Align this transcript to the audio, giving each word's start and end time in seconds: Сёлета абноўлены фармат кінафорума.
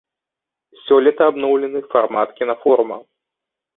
Сёлета 0.85 1.23
абноўлены 1.33 1.79
фармат 1.93 2.29
кінафорума. 2.41 2.99